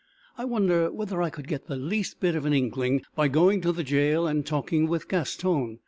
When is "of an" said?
2.35-2.53